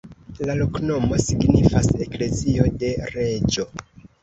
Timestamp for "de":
2.87-2.93